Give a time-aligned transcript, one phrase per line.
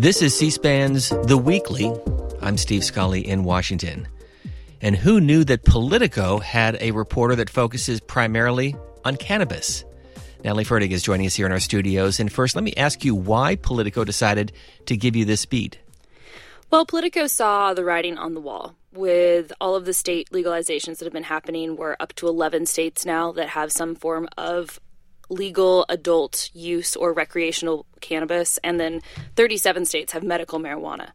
[0.00, 1.92] This is C SPAN's The Weekly.
[2.40, 4.08] I'm Steve Scully in Washington.
[4.80, 8.74] And who knew that Politico had a reporter that focuses primarily
[9.04, 9.84] on cannabis?
[10.42, 12.18] Natalie Fertig is joining us here in our studios.
[12.18, 14.52] And first, let me ask you why Politico decided
[14.86, 15.78] to give you this beat.
[16.70, 21.04] Well, Politico saw the writing on the wall with all of the state legalizations that
[21.04, 21.76] have been happening.
[21.76, 24.80] We're up to 11 states now that have some form of
[25.30, 29.00] legal adult use or recreational cannabis, and then
[29.36, 31.10] 37 states have medical marijuana.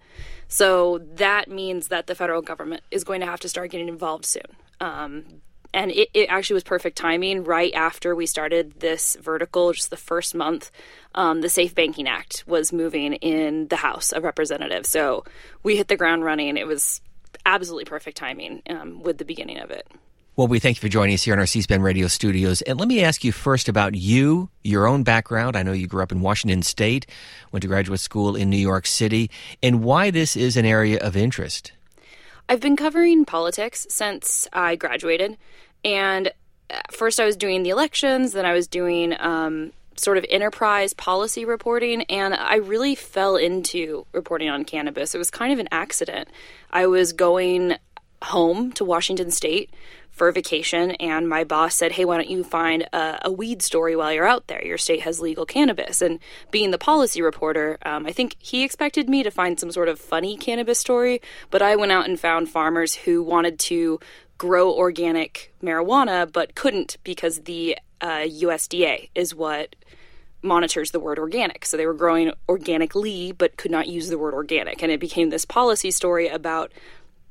[0.47, 4.25] So that means that the federal government is going to have to start getting involved
[4.25, 4.55] soon.
[4.79, 5.25] Um,
[5.73, 9.97] and it, it, actually was perfect timing right after we started this vertical just the
[9.97, 10.71] first month
[11.13, 15.23] um, the safe banking act was moving in the house of representatives so
[15.63, 17.01] we hit the ground running it was
[17.45, 19.87] absolutely perfect timing um, with the beginning of it
[20.35, 22.61] well, we thank you for joining us here in our C SPAN radio studios.
[22.63, 25.55] And let me ask you first about you, your own background.
[25.55, 27.05] I know you grew up in Washington State,
[27.53, 29.31] went to graduate school in New York City,
[29.63, 31.71] and why this is an area of interest.
[32.49, 35.37] I've been covering politics since I graduated.
[35.85, 36.33] And
[36.91, 41.45] first, I was doing the elections, then I was doing um, sort of enterprise policy
[41.45, 45.15] reporting, and I really fell into reporting on cannabis.
[45.15, 46.27] It was kind of an accident.
[46.71, 47.77] I was going
[48.25, 49.71] home to Washington State
[50.15, 53.97] for vacation, and my boss said, Hey, why don't you find a, a, weed story
[53.97, 54.63] while you're out there?
[54.65, 56.01] Your state has legal cannabis.
[56.01, 56.19] And
[56.51, 59.99] being the policy reporter, um, I think he expected me to find some sort of
[59.99, 63.99] funny cannabis story, but I went out and found farmers who wanted to
[64.37, 69.75] grow organic marijuana but couldn't because the uh, USDA is what
[70.41, 71.65] monitors the word organic.
[71.65, 74.81] So they were growing organically but could not use the word organic.
[74.81, 76.71] And it became this policy story about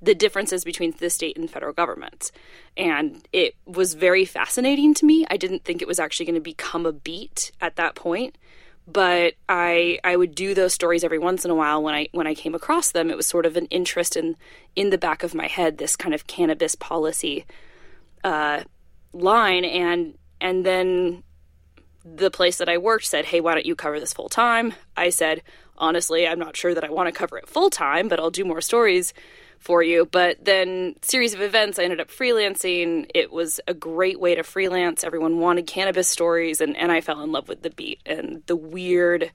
[0.02, 2.30] the differences between the state and federal governments.
[2.76, 5.26] And it was very fascinating to me.
[5.30, 8.36] I didn't think it was actually going to become a beat at that point.
[8.86, 12.26] But I I would do those stories every once in a while when I when
[12.26, 13.10] I came across them.
[13.10, 14.36] It was sort of an interest in
[14.76, 17.46] in the back of my head, this kind of cannabis policy
[18.22, 18.64] uh,
[19.14, 21.22] line, and and then
[22.04, 25.08] the place that I worked said, "Hey, why don't you cover this full time?" I
[25.08, 25.40] said,
[25.78, 28.44] "Honestly, I'm not sure that I want to cover it full time, but I'll do
[28.44, 29.14] more stories."
[29.64, 30.04] For you.
[30.04, 33.10] But then, series of events, I ended up freelancing.
[33.14, 35.02] It was a great way to freelance.
[35.02, 38.56] Everyone wanted cannabis stories, and, and I fell in love with the beat and the
[38.56, 39.30] weird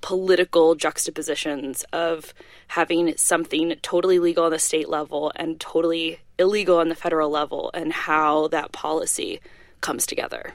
[0.00, 2.32] political juxtapositions of
[2.68, 7.70] having something totally legal on the state level and totally illegal on the federal level,
[7.74, 9.40] and how that policy
[9.80, 10.54] comes together.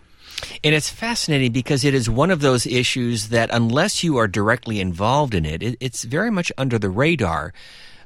[0.64, 4.80] And it's fascinating because it is one of those issues that, unless you are directly
[4.80, 7.54] involved in it, it it's very much under the radar.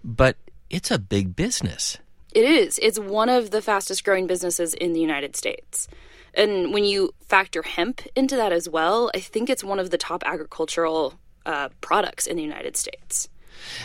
[0.03, 0.37] But
[0.69, 1.97] it's a big business.
[2.33, 2.79] It is.
[2.81, 5.87] It's one of the fastest growing businesses in the United States.
[6.33, 9.99] And when you factor hemp into that as well, I think it's one of the
[9.99, 11.13] top agricultural
[11.45, 13.29] uh, products in the United States.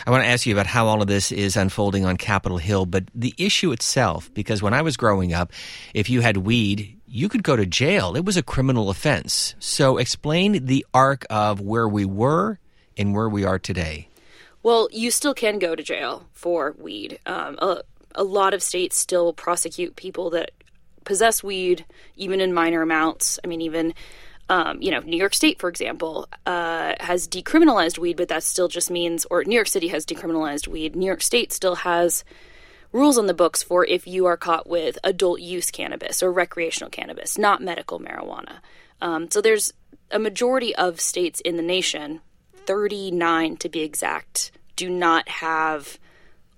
[0.05, 2.87] I want to ask you about how all of this is unfolding on Capitol Hill,
[2.87, 5.51] but the issue itself, because when I was growing up,
[5.93, 8.15] if you had weed, you could go to jail.
[8.15, 9.55] It was a criminal offense.
[9.59, 12.59] So explain the arc of where we were
[12.97, 14.08] and where we are today.
[14.61, 17.19] Well, you still can go to jail for weed.
[17.25, 17.81] Um, a,
[18.15, 20.51] a lot of states still prosecute people that
[21.05, 23.39] possess weed, even in minor amounts.
[23.43, 23.93] I mean, even
[24.49, 28.67] um, you know, New York State, for example, uh, has decriminalized weed, but that still
[28.67, 30.95] just means, or New York City has decriminalized weed.
[30.95, 32.23] New York State still has
[32.91, 36.89] rules on the books for if you are caught with adult use cannabis or recreational
[36.89, 38.57] cannabis, not medical marijuana.
[39.01, 39.71] Um, so there's
[40.09, 42.21] a majority of states in the nation
[42.69, 45.97] 39 to be exact, do not have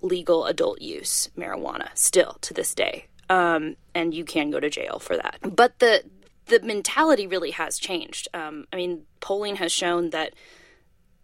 [0.02, 3.06] legal adult use marijuana still to this day.
[3.30, 5.38] Um, and you can go to jail for that.
[5.40, 6.04] But the
[6.46, 8.28] the mentality really has changed.
[8.34, 10.34] Um, I mean, polling has shown that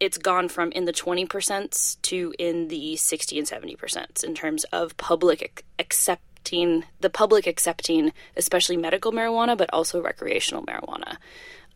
[0.01, 4.97] it's gone from in the 20% to in the 60 and 70% in terms of
[4.97, 11.17] public accepting the public accepting especially medical marijuana but also recreational marijuana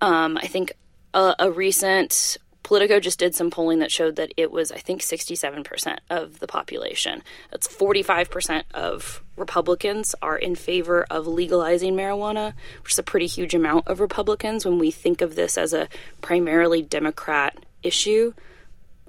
[0.00, 0.72] um, i think
[1.12, 2.38] a, a, recent
[2.72, 6.46] Politico just did some polling that showed that it was, I think, 67% of the
[6.46, 7.22] population.
[7.50, 13.54] That's 45% of Republicans are in favor of legalizing marijuana, which is a pretty huge
[13.54, 15.86] amount of Republicans when we think of this as a
[16.22, 18.32] primarily Democrat issue.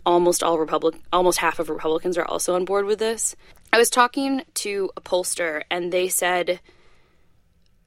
[0.06, 3.34] Almost all Republic, almost half of Republicans are also on board with this.
[3.72, 6.60] I was talking to a pollster, and they said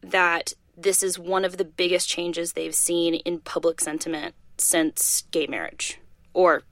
[0.01, 5.47] that this is one of the biggest changes they've seen in public sentiment since gay
[5.47, 5.99] marriage,
[6.35, 6.63] or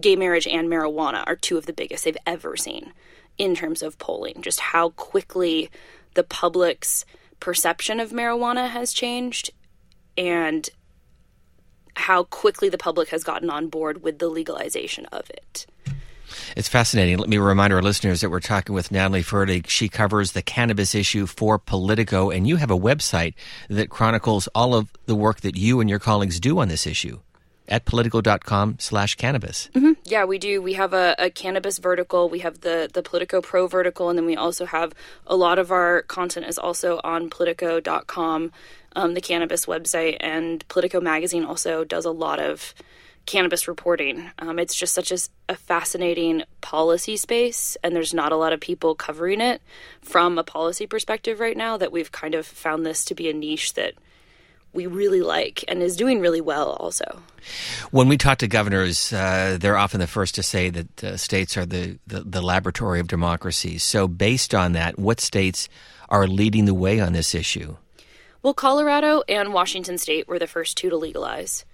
[0.00, 2.92] gay marriage and marijuana are two of the biggest they've ever seen
[3.38, 4.40] in terms of polling.
[4.40, 5.70] Just how quickly
[6.14, 7.04] the public's
[7.40, 9.50] perception of marijuana has changed
[10.16, 10.68] and
[11.96, 15.66] how quickly the public has gotten on board with the legalization of it.
[16.56, 17.18] It's fascinating.
[17.18, 19.68] Let me remind our listeners that we're talking with Natalie Fertig.
[19.68, 23.34] She covers the cannabis issue for Politico, and you have a website
[23.68, 27.20] that chronicles all of the work that you and your colleagues do on this issue
[27.68, 29.70] at politico.com slash cannabis.
[29.74, 29.92] Mm-hmm.
[30.04, 30.60] Yeah, we do.
[30.60, 32.28] We have a, a, cannabis vertical.
[32.28, 34.92] We have the, the Politico Pro vertical, and then we also have
[35.26, 38.52] a lot of our content is also on politico.com,
[38.94, 42.74] um, the cannabis website, and Politico Magazine also does a lot of
[43.32, 44.30] cannabis reporting.
[44.38, 45.16] Um, it's just such a,
[45.48, 49.62] a, fascinating policy space, and there's not a lot of people covering it
[50.02, 53.32] from a policy perspective right now that we've kind of found this to be a
[53.32, 53.94] niche that
[54.74, 57.22] we really like and is doing really well also.
[57.90, 61.56] When we talk to governors, uh, they're often the first to say that uh, states
[61.56, 63.78] are the, the, the laboratory of democracy.
[63.78, 65.70] So, based on that, what states
[66.10, 67.76] are leading the way on this issue?
[68.42, 71.64] Well, Colorado and Washington State were the first two to legalize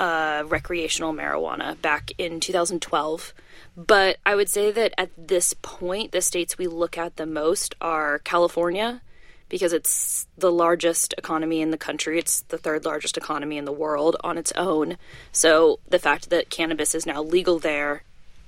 [0.00, 3.34] uh, recreational marijuana back in 2012.
[3.76, 7.74] But I would say that at this point, the states we look at the most
[7.82, 9.02] are California,
[9.50, 12.18] because it's the largest economy in the country.
[12.18, 14.96] It's the third largest economy in the world on its own.
[15.32, 18.02] So the fact that cannabis is now legal there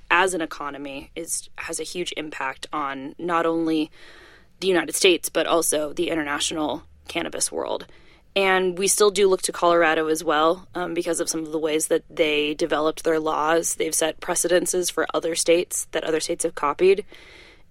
[0.09, 3.91] as an economy is has a huge impact on not only
[4.59, 7.85] the United States but also the international cannabis world.
[8.35, 11.59] And we still do look to Colorado as well um, because of some of the
[11.59, 13.75] ways that they developed their laws.
[13.75, 17.05] They've set precedences for other states that other states have copied.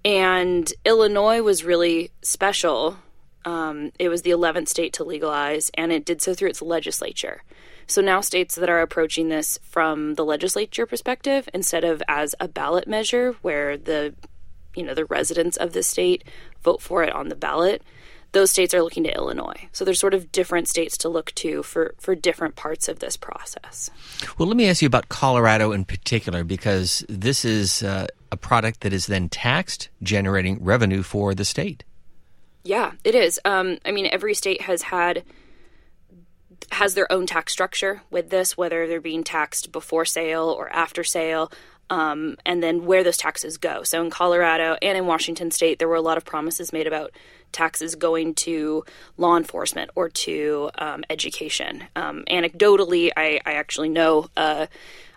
[0.04, 2.98] And Illinois was really special.
[3.44, 7.42] Um, it was the 11th state to legalize, and it did so through its legislature.
[7.86, 12.48] So now states that are approaching this from the legislature perspective instead of as a
[12.48, 14.14] ballot measure where the
[14.74, 16.24] you know the residents of the state
[16.62, 17.82] vote for it on the ballot
[18.32, 19.69] those states are looking to Illinois.
[19.73, 23.17] So there's sort of different states to look to for, for different parts of this
[23.17, 23.90] process.
[24.38, 28.81] Well, let me ask you about Colorado in particular, because this is uh, a product
[28.81, 31.84] that is then taxed, generating revenue for the state.
[32.64, 33.40] Yeah, it is.
[33.44, 35.25] Um, I mean, every state has had
[36.70, 41.05] has their own tax structure with this, whether they're being taxed before sale or after
[41.05, 41.50] sale
[41.90, 43.82] um, and then where those taxes go.
[43.82, 47.12] So in Colorado and in Washington state, there were a lot of promises made about
[47.52, 48.84] taxes going to
[49.16, 51.84] law enforcement or to um, education.
[51.94, 54.66] Um, anecdotally, I, I, actually know uh,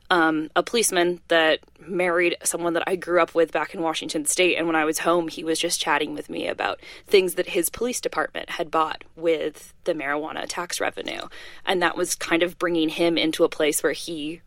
[0.10, 4.58] um, a policeman that married someone that I grew up with back in Washington state.
[4.58, 7.70] And when I was home, he was just chatting with me about things that his
[7.70, 11.22] police department had bought with the marijuana tax revenue.
[11.66, 14.42] And that was kind of bringing him into a place where he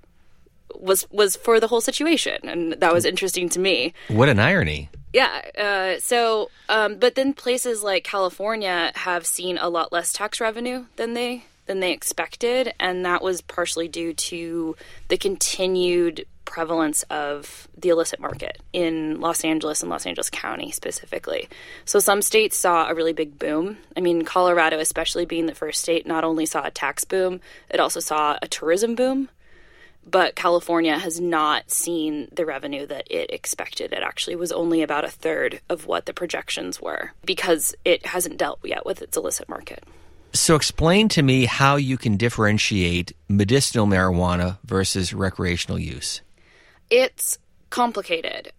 [0.75, 3.95] was was for the whole situation, and that was interesting to me.
[4.09, 4.91] What an irony!
[5.19, 5.97] Yeah.
[5.97, 10.85] Uh, so, um, but then places like California have seen a lot less tax revenue
[10.95, 14.77] than they than they expected, and that was partially due to
[15.09, 21.49] the continued prevalence of the illicit market in Los Angeles and Los Angeles County specifically.
[21.85, 23.79] So some states saw a really big boom.
[23.97, 27.81] I mean, Colorado, especially being the first state, not only saw a tax boom, it
[27.81, 29.31] also saw a tourism boom
[30.11, 33.93] but California has not seen the revenue that it expected.
[33.93, 38.39] It actually was only about a third of what the projections were because it hasn't
[38.39, 39.85] dealt yet with its illicit market.
[40.33, 46.21] So, explain to me how you can differentiate medicinal marijuana versus recreational use.
[46.91, 47.39] It's
[47.71, 48.53] complicated.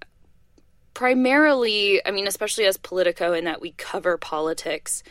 [0.96, 5.04] Primarily, I mean, especially as Politico, in that we cover politics,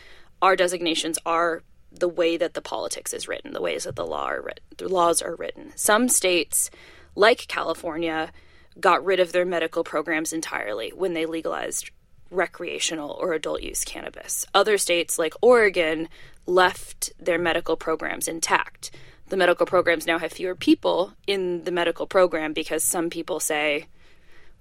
[0.42, 4.26] our designations are the way that the politics is written, the ways that the law
[4.26, 5.73] are written, the laws are written.
[5.75, 6.71] Some states,
[7.14, 8.30] like California,
[8.78, 11.90] got rid of their medical programs entirely when they legalized
[12.30, 14.47] recreational or adult use cannabis.
[14.54, 16.09] Other states, like Oregon,
[16.47, 18.90] left their medical programs intact.
[19.28, 23.87] The medical programs now have fewer people in the medical program because some people say,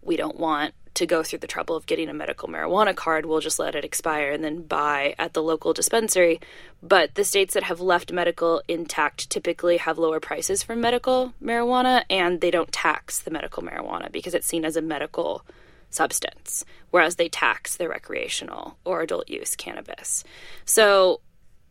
[0.02, 3.40] we don't want to go through the trouble of getting a medical marijuana card, we'll
[3.40, 6.40] just let it expire and then buy at the local dispensary.
[6.82, 12.04] But the states that have left medical intact typically have lower prices for medical marijuana
[12.10, 15.46] and they don't tax the medical marijuana because it's seen as a medical
[15.92, 20.24] substance, whereas they tax the recreational or adult use cannabis.
[20.66, 21.22] So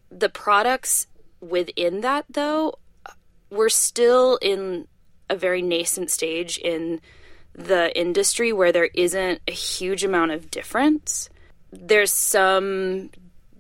[0.09, 1.09] the products
[1.40, 2.78] within that, though,
[3.50, 4.87] we're still in
[5.28, 7.00] a very nascent stage in
[7.56, 11.30] the industry where there isn't a huge amount of difference.
[11.72, 13.10] There's some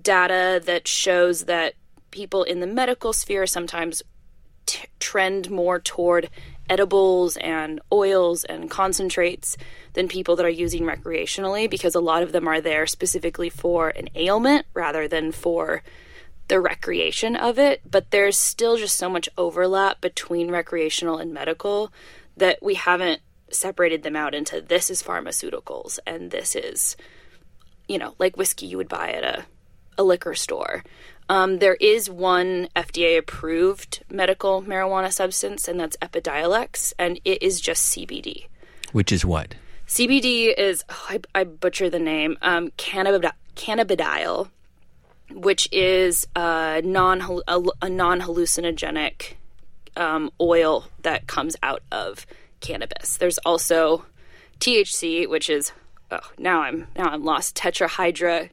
[0.02, 1.74] data that shows that
[2.10, 4.02] people in the medical sphere sometimes
[4.66, 6.28] t- trend more toward
[6.68, 9.56] edibles and oils and concentrates
[9.94, 13.88] than people that are using recreationally because a lot of them are there specifically for
[13.90, 15.82] an ailment rather than for
[16.48, 21.92] the recreation of it, but there's still just so much overlap between recreational and medical
[22.36, 26.96] that we haven't separated them out into this is pharmaceuticals and this is,
[27.88, 29.44] you know, like whiskey you would buy at a,
[29.98, 30.82] a liquor store.
[31.28, 37.60] Um, there is one FDA approved medical marijuana substance, and that's Epidiolex, and it is
[37.60, 38.46] just CBD.
[38.92, 39.56] Which is what?
[39.88, 44.50] CBD is, oh, I, I, butcher the name, um, cannabidiol,
[45.32, 49.34] which is a non a, a non hallucinogenic
[49.96, 52.26] um, oil that comes out of
[52.60, 53.16] cannabis.
[53.16, 54.04] There's also
[54.60, 55.72] THC, which is
[56.10, 58.50] oh now I'm now I'm lost tetrahydra.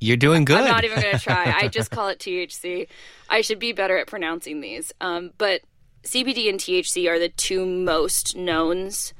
[0.00, 0.60] You're doing good.
[0.60, 1.54] I'm not even going to try.
[1.56, 2.88] I just call it THC.
[3.30, 4.92] I should be better at pronouncing these.
[5.00, 5.60] Um, but
[6.02, 9.14] CBD and THC are the two most knowns,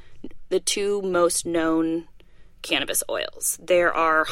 [0.49, 2.09] the two most known
[2.63, 3.59] cannabis oils.
[3.63, 4.27] There are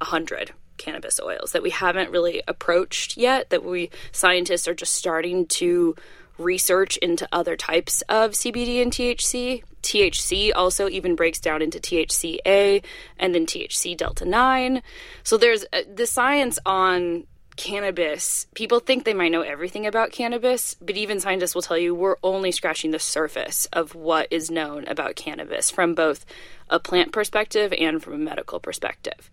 [0.00, 3.50] a hundred cannabis oils that we haven't really approached yet.
[3.50, 5.94] That we scientists are just starting to
[6.38, 9.62] research into other types of CBD and THC.
[9.82, 12.84] THC also even breaks down into THCA
[13.18, 14.82] and then THC delta 9.
[15.24, 17.24] So there's uh, the science on
[17.56, 18.46] cannabis.
[18.54, 22.16] People think they might know everything about cannabis, but even scientists will tell you we're
[22.22, 26.24] only scratching the surface of what is known about cannabis from both
[26.70, 29.30] a plant perspective and from a medical perspective.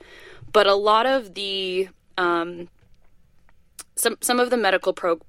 [0.51, 2.67] But a lot of the um,
[3.95, 5.19] some some of the medical pro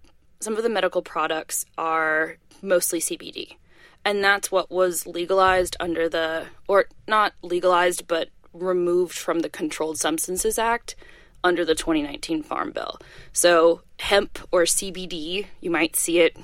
[0.40, 3.56] some of the medical products are mostly CBD.
[4.04, 9.98] And that's what was legalized under the, or not legalized, but removed from the Controlled
[9.98, 10.96] Substances Act
[11.44, 12.98] under the 2019 Farm Bill.
[13.32, 16.36] So, hemp or CBD, you might see it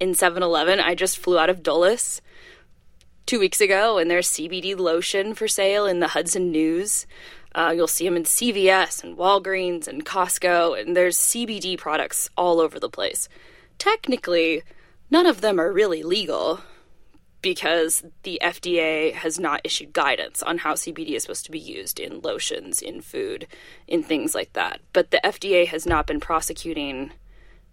[0.00, 0.80] in 7 Eleven.
[0.80, 2.22] I just flew out of Dulles
[3.26, 7.06] two weeks ago, and there's CBD lotion for sale in the Hudson News.
[7.56, 12.60] Uh, you'll see them in CVS and Walgreens and Costco, and there's CBD products all
[12.60, 13.30] over the place.
[13.78, 14.62] Technically,
[15.10, 16.60] none of them are really legal
[17.40, 21.98] because the FDA has not issued guidance on how CBD is supposed to be used
[21.98, 23.46] in lotions, in food,
[23.88, 24.80] in things like that.
[24.92, 27.12] But the FDA has not been prosecuting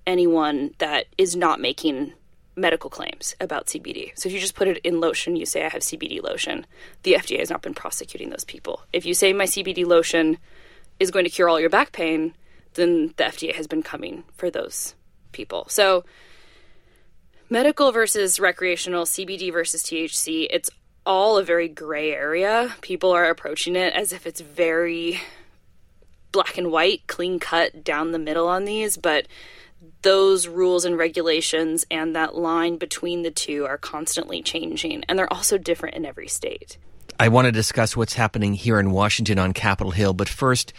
[0.08, 2.14] anyone that is not making
[2.56, 4.12] medical claims about CBD.
[4.16, 6.66] So if you just put it in lotion, you say I have CBD lotion,
[7.04, 8.82] the FDA has not been prosecuting those people.
[8.94, 10.38] If you say my CBD lotion
[11.00, 12.34] is going to cure all your back pain,
[12.76, 14.96] then the FDA has been coming for those
[15.32, 15.66] people.
[15.70, 16.06] So
[17.50, 20.70] medical versus recreational, CBD versus THC, it's
[21.06, 22.76] all a very gray area.
[22.82, 25.20] People are approaching it as if it's very
[26.32, 29.28] black and white, clean cut down the middle on these, but
[30.02, 35.32] those rules and regulations and that line between the two are constantly changing, and they're
[35.32, 36.78] also different in every state.
[37.20, 40.74] I want to discuss what's happening here in Washington on Capitol Hill, but first,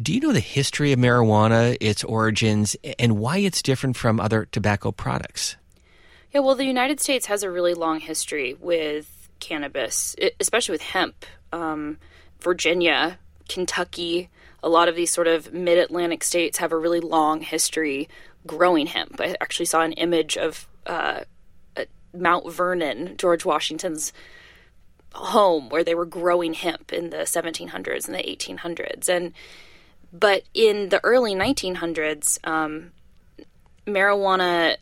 [0.00, 4.46] do you know the history of marijuana, its origins, and why it's different from other
[4.46, 5.56] tobacco products?
[6.32, 11.26] Yeah, well, the United States has a really long history with cannabis, especially with hemp.
[11.52, 11.98] Um,
[12.40, 13.18] Virginia,
[13.48, 14.30] Kentucky,
[14.62, 18.08] a lot of these sort of mid Atlantic states have a really long history
[18.46, 19.20] growing hemp.
[19.20, 21.20] I actually saw an image of uh,
[22.14, 24.12] Mount Vernon, George Washington's
[25.14, 29.08] home, where they were growing hemp in the 1700s and the 1800s.
[29.08, 29.32] And
[30.12, 32.90] but in the early 1900s, um,
[33.86, 34.76] marijuana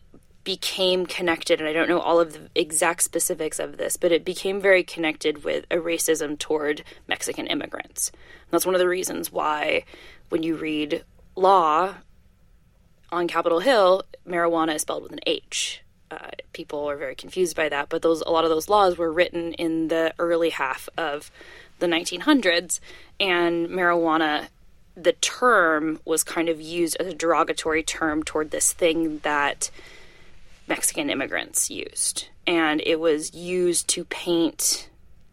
[0.44, 4.24] became connected, and I don't know all of the exact specifics of this, but it
[4.24, 8.08] became very connected with a racism toward Mexican immigrants.
[8.10, 9.84] And that's one of the reasons why,
[10.30, 11.04] when you read
[11.36, 11.96] law
[13.10, 15.82] on Capitol Hill, marijuana is spelled with an H.
[16.10, 19.12] Uh, people are very confused by that, but those a lot of those laws were
[19.12, 21.30] written in the early half of
[21.78, 22.80] the 1900s,
[23.20, 24.48] and marijuana,
[24.96, 29.70] the term was kind of used as a derogatory term toward this thing that
[30.66, 34.88] Mexican immigrants used, and it was used to paint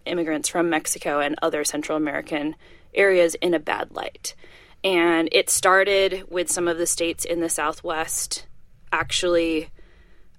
[0.05, 2.55] immigrants from Mexico and other Central American
[2.93, 4.35] areas in a bad light.
[4.85, 8.45] And it started with some of the states in the Southwest
[8.93, 9.69] actually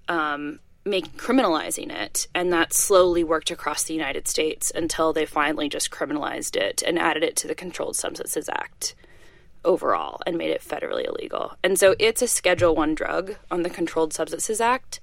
[0.07, 5.67] um, make criminalizing it, and that slowly worked across the United States until they finally
[5.67, 8.95] just criminalized it and added it to the Controlled Substances Act
[9.65, 11.57] overall and made it federally illegal.
[11.61, 15.01] And so it's a Schedule One drug on the Controlled Substances Act.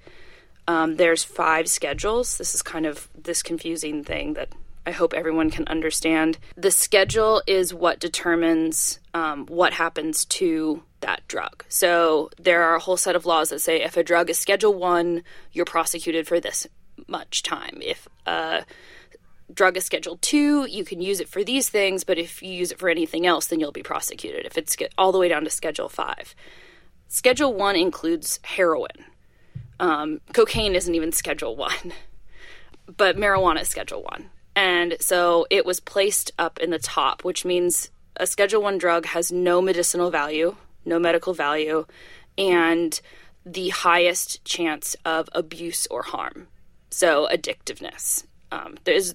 [0.66, 2.38] Um, there's five schedules.
[2.38, 4.48] This is kind of this confusing thing that
[4.86, 6.38] I hope everyone can understand.
[6.56, 11.64] The schedule is what determines um, what happens to that drug.
[11.68, 14.74] So there are a whole set of laws that say if a drug is Schedule
[14.74, 15.22] One,
[15.52, 16.66] you're prosecuted for this
[17.06, 17.78] much time.
[17.82, 18.64] If a
[19.52, 22.72] drug is Schedule 2, you can use it for these things, but if you use
[22.72, 25.50] it for anything else, then you'll be prosecuted if it's all the way down to
[25.50, 26.34] Schedule 5.
[27.08, 29.04] Schedule 1 includes heroin.
[29.80, 31.92] Um, cocaine isn't even Schedule 1,
[32.96, 34.30] but marijuana is Schedule 1.
[34.56, 39.06] And so it was placed up in the top, which means a Schedule 1 drug
[39.06, 41.86] has no medicinal value, no medical value,
[42.38, 43.00] and
[43.44, 46.46] the highest chance of abuse or harm.
[46.90, 48.24] So addictiveness.
[48.52, 49.14] Um, there's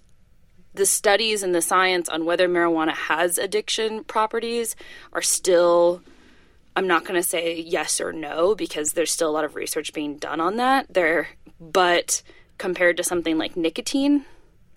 [0.73, 4.75] the studies and the science on whether marijuana has addiction properties
[5.13, 6.01] are still
[6.75, 9.91] I'm not going to say yes or no because there's still a lot of research
[9.93, 11.29] being done on that there
[11.59, 12.21] but
[12.57, 14.25] compared to something like nicotine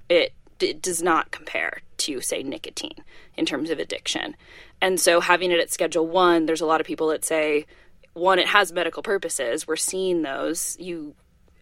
[0.09, 3.05] it, it does not compare to say nicotine
[3.37, 4.37] in terms of addiction
[4.81, 7.67] and so having it at schedule 1 there's a lot of people that say
[8.15, 11.15] one it has medical purposes we're seeing those you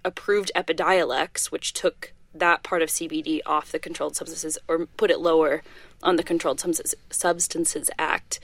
[0.05, 5.21] approved epidiolex which took that part of CBD off the Controlled Substances or put it
[5.21, 5.63] lower
[6.03, 8.41] on the Controlled Substances Act.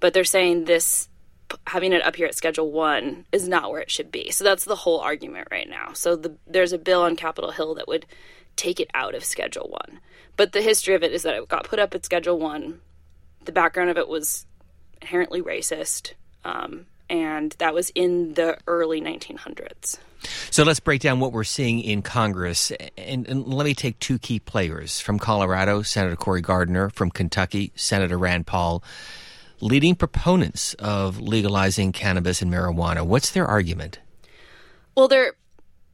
[0.00, 1.08] But they're saying this
[1.66, 4.30] having it up here at Schedule One is not where it should be.
[4.30, 5.92] So that's the whole argument right now.
[5.92, 8.06] So the, there's a bill on Capitol Hill that would
[8.56, 10.00] take it out of Schedule One.
[10.36, 12.80] But the history of it is that it got put up at Schedule One.
[13.44, 14.46] The background of it was
[15.00, 19.98] inherently racist, um, and that was in the early 1900s.
[20.50, 22.70] So let's break down what we're seeing in Congress.
[22.96, 27.72] And, and, let me take two key players from Colorado, Senator Cory Gardner, from Kentucky,
[27.74, 28.82] Senator Rand Paul,
[29.60, 33.04] leading proponents of legalizing cannabis and marijuana.
[33.04, 33.98] What's their argument?
[34.94, 35.34] Well, they're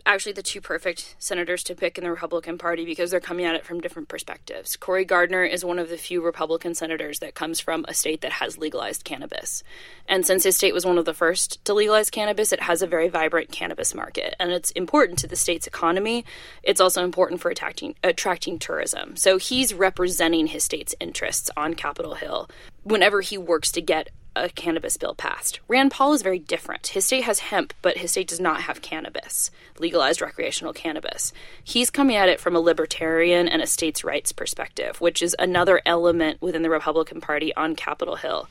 [0.06, 3.54] actually the two perfect senators to pick in the Republican Party because they're coming at
[3.54, 4.76] it from different perspectives.
[4.76, 8.32] Cory Gardner is one of the few Republican senators that comes from a state that
[8.32, 9.62] has legalized cannabis.
[10.08, 12.86] And since his state was one of the first to legalize cannabis, it has a
[12.86, 14.34] very vibrant cannabis market.
[14.38, 16.24] And it's important to the state's economy.
[16.62, 19.16] It's also important for attracting, attracting tourism.
[19.16, 22.48] So he's representing his state's interests on Capitol Hill
[22.82, 24.10] whenever he works to get
[24.40, 25.60] a cannabis bill passed.
[25.68, 26.88] Rand Paul is very different.
[26.88, 31.32] His state has hemp, but his state does not have cannabis, legalized recreational cannabis.
[31.62, 35.80] He's coming at it from a libertarian and a states' rights perspective, which is another
[35.86, 38.48] element within the Republican Party on Capitol Hill.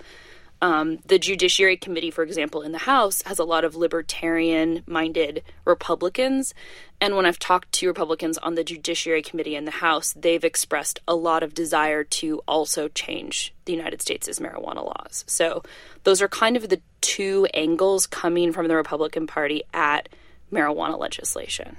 [0.61, 5.43] Um, the Judiciary Committee, for example, in the House has a lot of libertarian minded
[5.63, 6.53] Republicans.
[6.99, 10.99] And when I've talked to Republicans on the Judiciary Committee in the House, they've expressed
[11.07, 15.23] a lot of desire to also change the United States' marijuana laws.
[15.27, 15.63] So
[16.03, 20.09] those are kind of the two angles coming from the Republican Party at
[20.51, 21.77] marijuana legislation.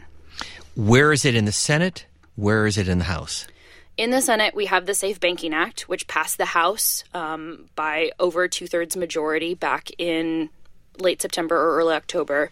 [0.74, 2.06] Where is it in the Senate?
[2.36, 3.46] Where is it in the House?
[4.00, 8.12] In the Senate, we have the Safe Banking Act, which passed the House um, by
[8.18, 10.48] over two thirds majority back in
[10.98, 12.50] late September or early October.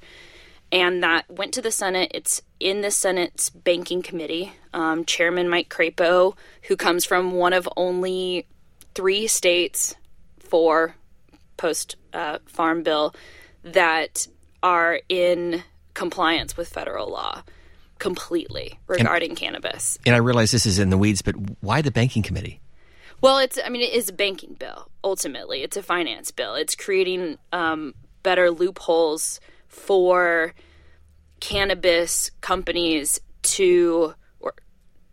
[0.70, 2.10] And that went to the Senate.
[2.14, 4.52] It's in the Senate's Banking Committee.
[4.74, 8.46] Um, Chairman Mike Crapo, who comes from one of only
[8.94, 9.94] three states
[10.38, 10.96] for
[11.56, 13.14] post uh, farm bill
[13.62, 14.28] that
[14.62, 15.62] are in
[15.94, 17.42] compliance with federal law
[17.98, 19.98] completely regarding and, cannabis.
[20.06, 22.60] And I realize this is in the weeds, but why the banking committee?
[23.20, 24.88] Well, it's I mean it is a banking bill.
[25.02, 26.54] Ultimately, it's a finance bill.
[26.54, 30.54] It's creating um, better loopholes for
[31.40, 34.54] cannabis companies to or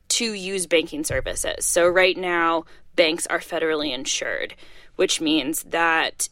[0.10, 1.66] to use banking services.
[1.66, 4.56] So right now, banks are federally insured,
[4.96, 6.30] which means that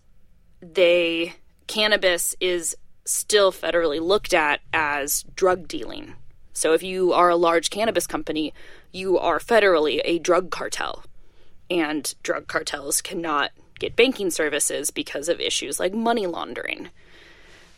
[0.62, 1.34] they
[1.66, 6.16] cannabis is still federally looked at as drug dealing
[6.54, 8.54] so if you are a large cannabis company,
[8.92, 11.04] you are federally a drug cartel.
[11.70, 16.90] And drug cartels cannot get banking services because of issues like money laundering.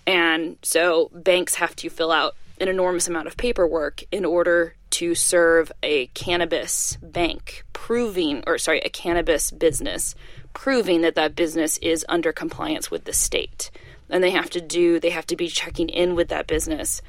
[0.05, 5.15] And so banks have to fill out an enormous amount of paperwork in order to
[5.15, 10.15] serve a cannabis bank, proving, or sorry, a cannabis business,
[10.53, 13.71] proving that that business is under compliance with the state.
[14.09, 17.01] And they have to do, they have to be checking in with that business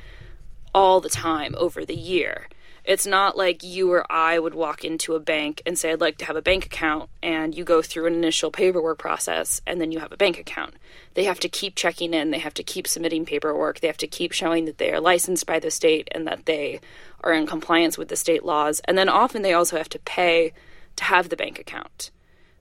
[0.77, 2.49] all the time over the year.
[2.85, 6.19] It's not like you or I would walk into a bank and say, I'd like
[6.19, 9.91] to have a bank account, and you go through an initial paperwork process and then
[9.91, 10.75] you have a bank account.
[11.15, 14.07] They have to keep checking in, they have to keep submitting paperwork, they have to
[14.07, 16.81] keep showing that they are licensed by the state and that they
[17.25, 18.83] are in compliance with the state laws.
[18.85, 20.53] And then often they also have to pay
[20.97, 22.11] to have the bank account.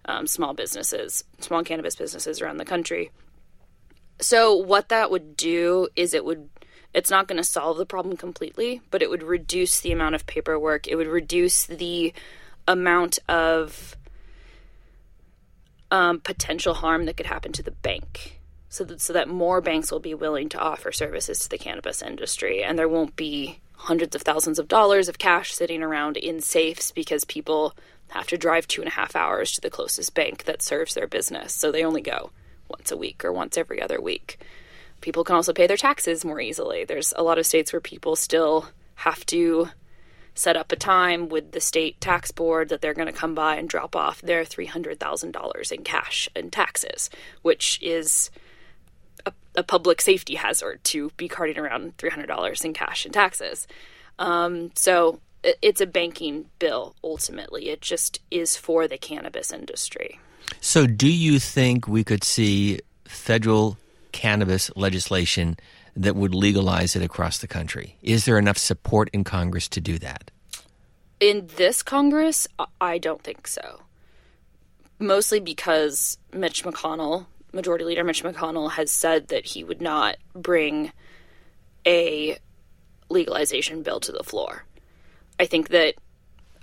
[0.05, 3.11] Um, small businesses, small cannabis businesses around the country.
[4.21, 6.47] So, what that would do is it would
[6.95, 10.25] it's not going to solve the problem completely, but it would reduce the amount of
[10.25, 10.87] paperwork.
[10.87, 12.13] It would reduce the
[12.67, 13.97] amount of
[15.91, 18.39] um, potential harm that could happen to the bank.
[18.69, 22.01] so that, so that more banks will be willing to offer services to the cannabis
[22.01, 26.39] industry and there won't be hundreds of thousands of dollars of cash sitting around in
[26.39, 27.75] safes because people
[28.09, 31.07] have to drive two and a half hours to the closest bank that serves their
[31.07, 31.53] business.
[31.53, 32.31] So they only go
[32.69, 34.39] once a week or once every other week.
[35.05, 36.83] People can also pay their taxes more easily.
[36.83, 39.69] There's a lot of states where people still have to
[40.33, 43.57] set up a time with the state tax board that they're going to come by
[43.57, 47.11] and drop off their $300,000 in cash and taxes,
[47.43, 48.31] which is
[49.27, 53.67] a, a, public safety hazard to be carting around $300 in cash and taxes.
[54.17, 57.69] Um, so it, it's a banking bill ultimately.
[57.69, 60.19] It just is for the cannabis industry.
[60.61, 63.77] So, do you think we could see federal
[64.15, 65.57] cannabis legislation
[65.93, 67.97] that would legalize it across the country?
[68.01, 70.31] Is there enough support in Congress to do that?
[71.19, 72.47] In this Congress,
[72.79, 73.81] I don't think so.
[74.99, 80.93] Mostly because Mitch McConnell, Majority Leader Mitch McConnell, has said that he would not bring
[81.85, 82.37] a
[83.09, 84.63] legalization bill to the floor.
[85.37, 85.95] I think that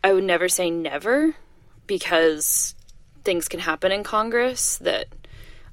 [0.03, 1.35] I would never say never
[1.87, 2.75] because
[3.25, 5.07] things can happen in Congress that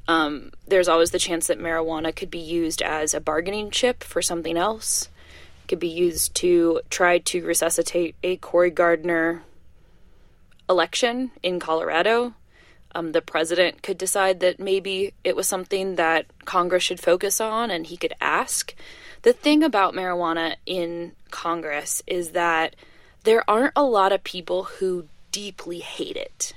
[0.10, 4.24] um, there's always the chance that marijuana could be used as a bargaining chip for
[4.24, 5.08] something else.
[5.64, 9.44] It could be used to try to resuscitate a Cory Gardner
[10.68, 12.34] election in Colorado.
[12.96, 17.70] Um, the president could decide that maybe it was something that Congress should focus on
[17.70, 18.74] and he could ask.
[19.22, 22.76] The thing about marijuana in Congress is that
[23.26, 26.54] there aren't a lot of people who deeply hate it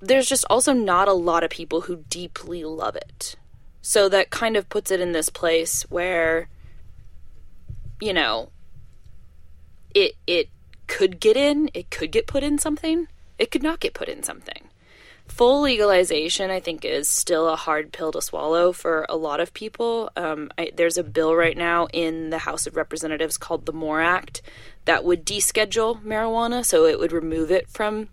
[0.00, 3.36] there's just also not a lot of people who deeply love it.
[3.82, 6.48] So that kind of puts it in this place where
[8.00, 8.50] you know
[9.94, 10.48] it it
[10.86, 14.22] could get in, it could get put in something, it could not get put in
[14.22, 14.68] something.
[15.28, 19.52] Full legalization, I think, is still a hard pill to swallow for a lot of
[19.52, 20.10] people.
[20.16, 24.00] Um, I, there's a bill right now in the House of Representatives called the MORE
[24.00, 24.40] Act
[24.84, 28.08] that would deschedule marijuana, so it would remove it from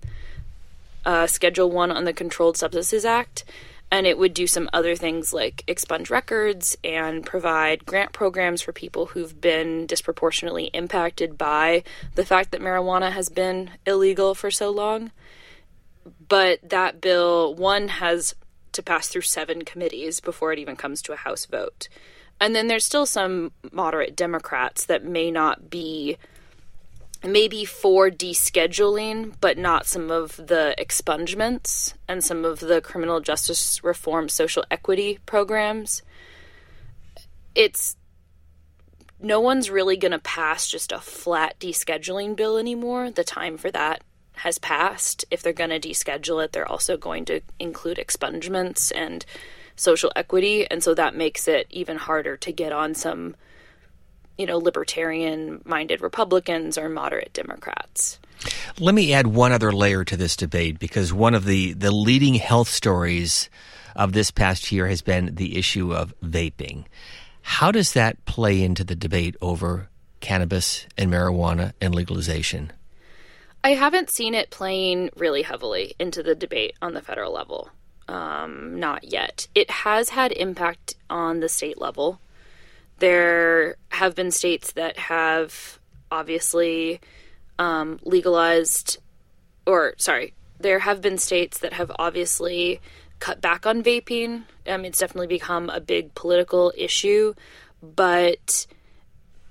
[1.06, 3.44] uh, Schedule 1 on the Controlled Substances Act,
[3.92, 8.74] and it would do some other things like expunge records and provide grant programs for
[8.74, 11.84] people who've been disproportionately impacted by
[12.16, 15.12] the fact that marijuana has been illegal for so long.
[16.28, 18.34] But that bill, one, has
[18.72, 21.88] to pass through seven committees before it even comes to a House vote.
[22.42, 26.18] And then there's still some moderate Democrats that may not be
[27.24, 33.84] maybe for descheduling, but not some of the expungements and some of the criminal justice
[33.84, 36.02] reform social equity programs.
[37.56, 37.96] It's
[39.20, 43.10] no one's really going to pass just a flat descheduling bill anymore.
[43.10, 45.24] The time for that has passed.
[45.32, 49.26] If they're going to deschedule it, they're also going to include expungements and
[49.76, 50.70] social equity.
[50.70, 53.36] And so that makes it even harder to get on some
[54.38, 58.20] you know, libertarian minded Republicans or moderate Democrats.
[58.80, 62.36] Let me add one other layer to this debate because one of the, the leading
[62.36, 63.50] health stories
[63.96, 66.86] of this past year has been the issue of vaping.
[67.42, 72.72] How does that play into the debate over cannabis and marijuana and legalization?
[73.64, 77.70] I haven't seen it playing really heavily into the debate on the federal level.
[78.08, 79.48] Um, not yet.
[79.56, 82.20] It has had impact on the state level.
[83.00, 85.80] There have been states that have
[86.12, 87.02] obviously
[87.60, 89.00] um, legalized,
[89.66, 92.80] or sorry, there have been states that have obviously
[93.20, 94.44] cut back on vaping.
[94.68, 97.34] Um, it's definitely become a big political issue,
[97.82, 98.68] but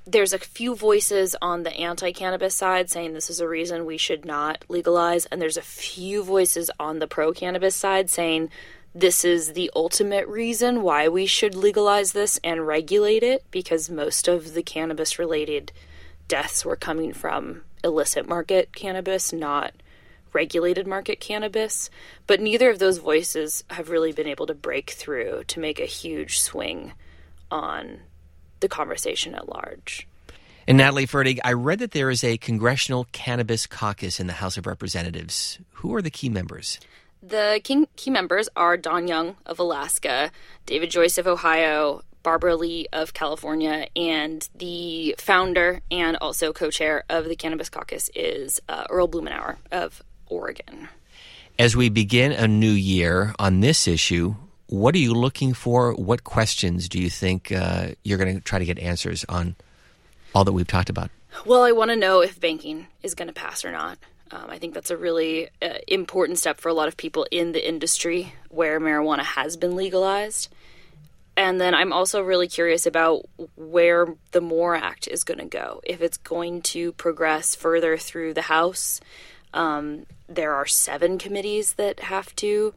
[0.07, 3.97] there's a few voices on the anti cannabis side saying this is a reason we
[3.99, 8.51] should not legalize, and there's a few voices on the pro cannabis side saying
[8.95, 14.29] this is the ultimate reason why we should legalize this and regulate it because most
[14.29, 15.73] of the cannabis related
[16.29, 19.73] deaths were coming from illicit market cannabis, not
[20.33, 21.91] regulated market cannabis.
[22.27, 25.87] But neither of those voices have really been able to break through to make a
[25.87, 26.93] huge swing
[27.51, 28.01] on
[28.61, 30.07] the conversation at large.
[30.67, 34.57] And Natalie Fertig, I read that there is a congressional cannabis caucus in the House
[34.57, 35.59] of Representatives.
[35.73, 36.79] Who are the key members?
[37.23, 40.33] The key, key members are Don Young of Alaska,
[40.67, 47.05] David Joyce of Ohio, Barbara Lee of California, and the founder and also co chair
[47.09, 50.89] of the Cannabis Caucus is uh, Earl Blumenauer of Oregon.
[51.59, 54.35] As we begin a new year on this issue,
[54.67, 55.93] what are you looking for?
[55.95, 59.55] What questions do you think uh, you're going to try to get answers on
[60.35, 61.11] all that we've talked about?
[61.47, 63.99] Well, I want to know if banking is going to pass or not.
[64.33, 67.53] Um, I think that's a really uh, important step for a lot of people in
[67.53, 70.49] the industry where marijuana has been legalized.
[71.37, 75.81] and then I'm also really curious about where the MORE Act is going to go.
[75.85, 79.01] If it's going to progress further through the House,
[79.55, 82.75] um, there are seven committees that have to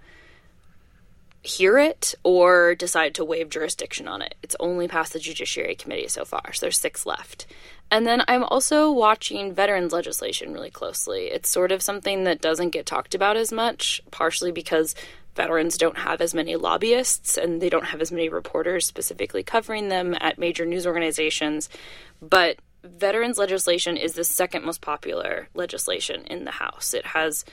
[1.46, 4.36] hear it or decide to waive jurisdiction on it.
[4.42, 7.46] It's only passed the Judiciary Committee so far, so there's six left.
[7.92, 11.28] And then I'm also watching veterans legislation really closely.
[11.28, 14.96] It's sort of something that doesn't get talked about as much, partially because
[15.36, 19.90] veterans don't have as many lobbyists and they don't have as many reporters specifically covering
[19.90, 21.70] them at major news organizations.
[22.22, 26.94] But veterans legislation is the second most popular legislation in the House.
[26.94, 27.46] It has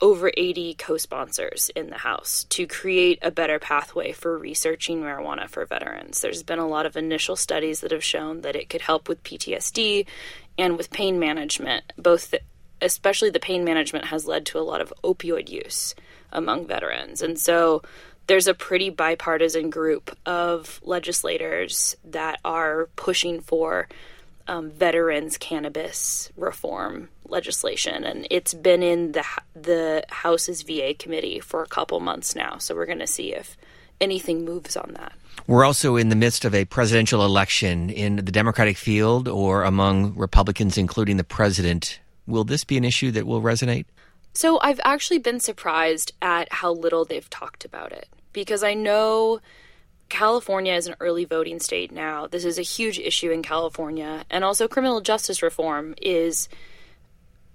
[0.00, 5.48] over 80 co sponsors in the House to create a better pathway for researching marijuana
[5.48, 6.20] for veterans.
[6.20, 9.22] There's been a lot of initial studies that have shown that it could help with
[9.22, 10.06] PTSD
[10.58, 11.92] and with pain management.
[11.96, 12.40] Both, the,
[12.82, 15.94] especially the pain management, has led to a lot of opioid use
[16.32, 17.22] among veterans.
[17.22, 17.82] And so
[18.26, 23.88] there's a pretty bipartisan group of legislators that are pushing for
[24.48, 31.62] um, veterans cannabis reform legislation, and it's been in the the House's VA committee for
[31.62, 32.58] a couple months now.
[32.58, 33.56] So we're going to see if
[34.00, 35.12] anything moves on that.
[35.46, 40.14] We're also in the midst of a presidential election in the Democratic field or among
[40.16, 42.00] Republicans, including the president.
[42.26, 43.84] Will this be an issue that will resonate?
[44.34, 49.40] So I've actually been surprised at how little they've talked about it because I know
[50.08, 52.26] California is an early voting state now.
[52.26, 54.24] This is a huge issue in California.
[54.30, 56.48] And also, criminal justice reform is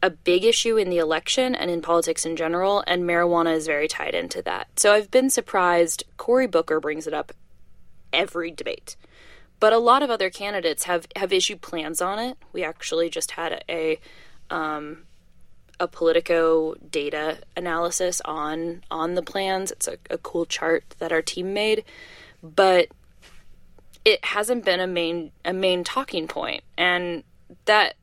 [0.04, 3.88] a big issue in the election and in politics in general, and marijuana is very
[3.88, 4.68] tied into that.
[4.80, 6.04] So I've been surprised.
[6.18, 7.32] Cory Booker brings it up
[8.12, 8.96] every debate.
[9.60, 12.38] But a lot of other candidates have, have issued plans on it.
[12.52, 14.00] We actually just had a,
[14.50, 15.04] a um,
[15.80, 19.72] a Politico data analysis on on the plans.
[19.72, 21.84] It's a, a cool chart that our team made,
[22.42, 22.88] but
[24.04, 27.24] it hasn't been a main a main talking point, and
[27.66, 27.96] that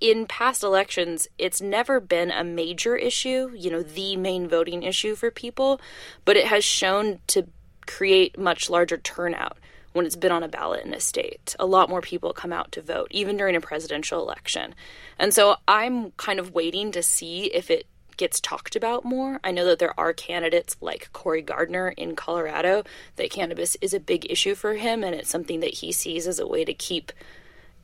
[0.00, 5.14] in past elections, it's never been a major issue, you know, the main voting issue
[5.14, 5.80] for people,
[6.24, 7.46] but it has shown to
[7.86, 9.56] create much larger turnout
[9.94, 11.54] when it's been on a ballot in a state.
[11.58, 14.74] A lot more people come out to vote, even during a presidential election.
[15.18, 19.40] And so I'm kind of waiting to see if it gets talked about more.
[19.44, 22.84] I know that there are candidates like Cory Gardner in Colorado
[23.16, 26.38] that cannabis is a big issue for him and it's something that he sees as
[26.38, 27.12] a way to keep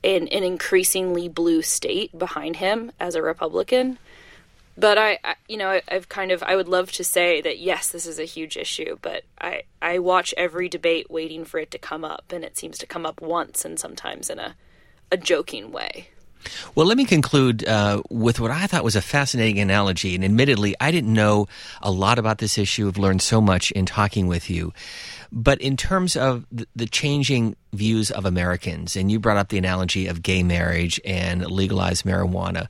[0.03, 3.97] an, an increasingly blue state behind him as a Republican
[4.77, 7.59] but I, I, you know I, have kind of i would love to say that
[7.59, 11.71] yes this is a huge issue but i i watch every debate waiting for it
[11.71, 14.55] to come up and it seems to come up once and sometimes in a
[15.11, 16.09] a joking way
[16.75, 20.15] well, let me conclude uh, with what I thought was a fascinating analogy.
[20.15, 21.47] And admittedly, I didn't know
[21.81, 22.87] a lot about this issue.
[22.87, 24.73] I've learned so much in talking with you.
[25.31, 30.07] But in terms of the, changing views of Americans, and you brought up the analogy
[30.07, 32.67] of gay marriage and legalized marijuana,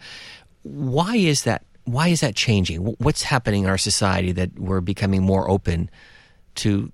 [0.63, 2.79] why is that why is that changing?
[2.99, 5.89] What's happening in our society that we're becoming more open
[6.55, 6.91] to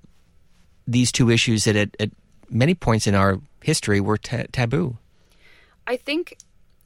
[0.88, 2.10] these two issues that at, at
[2.50, 4.98] many points in our history were taboo?
[5.86, 6.38] I think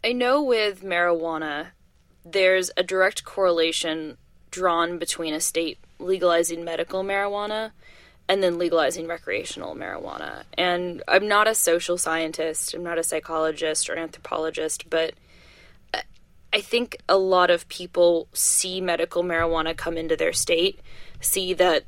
[0.03, 1.67] I know with marijuana,
[2.25, 4.17] there's a direct correlation
[4.49, 7.71] drawn between a state legalizing medical marijuana
[8.27, 10.43] and then legalizing recreational marijuana.
[10.57, 15.13] And I'm not a social scientist, I'm not a psychologist or anthropologist, but
[16.53, 20.79] I think a lot of people see medical marijuana come into their state,
[21.21, 21.85] see that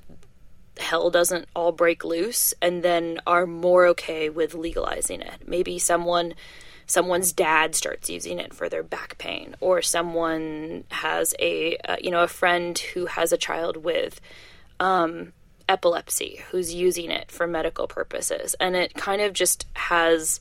[0.78, 5.48] hell doesn't all break loose, and then are more okay with legalizing it.
[5.48, 6.34] Maybe someone
[6.86, 12.12] someone's dad starts using it for their back pain or someone has a uh, you
[12.12, 14.20] know a friend who has a child with
[14.80, 15.34] um,
[15.70, 20.40] epilepsy who's using it for medical purposes and it kind of just has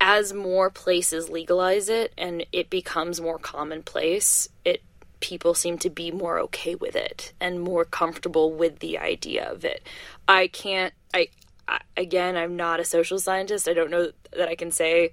[0.00, 4.82] as more places legalize it and it becomes more commonplace, it
[5.20, 9.64] people seem to be more okay with it and more comfortable with the idea of
[9.64, 9.82] it.
[10.28, 11.28] I can't I,
[11.96, 13.68] again, I'm not a social scientist.
[13.68, 15.12] I don't know that I can say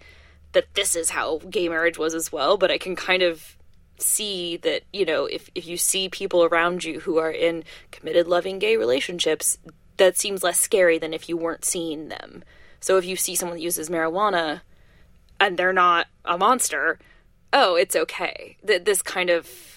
[0.54, 3.58] that this is how gay marriage was as well, but I can kind of
[3.98, 8.28] see that, you know, if if you see people around you who are in committed
[8.28, 9.58] loving gay relationships,
[9.98, 12.44] that seems less scary than if you weren't seeing them.
[12.80, 14.62] So if you see someone that uses marijuana,
[15.40, 17.00] and they're not a monster,
[17.52, 18.58] oh, it's okay.
[18.64, 19.75] That this kind of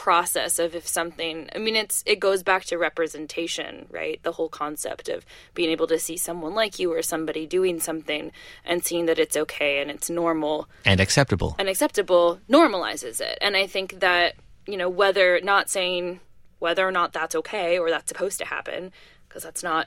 [0.00, 4.48] process of if something i mean it's it goes back to representation right the whole
[4.48, 8.32] concept of being able to see someone like you or somebody doing something
[8.64, 13.58] and seeing that it's okay and it's normal and acceptable and acceptable normalizes it and
[13.58, 14.36] i think that
[14.66, 16.18] you know whether not saying
[16.60, 18.90] whether or not that's okay or that's supposed to happen
[19.28, 19.86] because that's not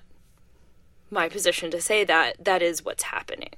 [1.09, 3.55] my position to say that that is what's happening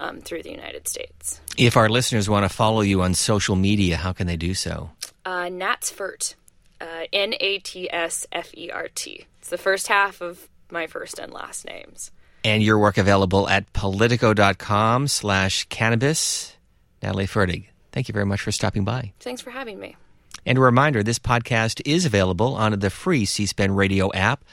[0.00, 1.40] um, through the United States.
[1.56, 4.90] If our listeners want to follow you on social media, how can they do so?
[5.24, 6.34] Uh, Natsfert,
[6.80, 9.26] uh, N A T S F E R T.
[9.38, 12.10] It's the first half of my first and last names.
[12.44, 16.56] And your work available at politico.com slash cannabis.
[17.02, 19.12] Natalie Fertig, thank you very much for stopping by.
[19.20, 19.96] Thanks for having me.
[20.44, 24.44] And a reminder this podcast is available on the free C SPAN radio app,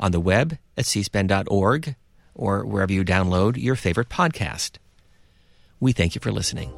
[0.00, 1.94] on the web at cspan.org,
[2.34, 4.78] or wherever you download your favorite podcast.
[5.78, 6.72] We thank you for listening.